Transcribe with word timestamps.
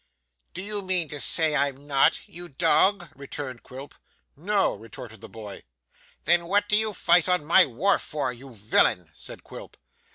'Do 0.55 0.63
you 0.63 0.81
mean 0.81 1.07
to 1.07 1.19
say, 1.19 1.55
I'm 1.55 1.85
not, 1.85 2.27
you 2.27 2.49
dog?' 2.49 3.09
returned 3.15 3.61
Quilp. 3.61 3.93
'No!' 4.35 4.73
retorted 4.73 5.21
the 5.21 5.29
boy. 5.29 5.61
'Then 6.25 6.47
what 6.47 6.67
do 6.67 6.75
you 6.75 6.91
fight 6.91 7.29
on 7.29 7.45
my 7.45 7.67
wharf 7.67 8.01
for, 8.01 8.33
you 8.33 8.51
villain?' 8.51 9.11
said 9.13 9.43
Quilp. 9.43 9.77